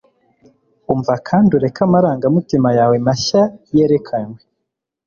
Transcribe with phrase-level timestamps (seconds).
[0.93, 3.43] umva kandi ureke amarangamutima yawe mashya
[3.75, 4.39] yerekanwe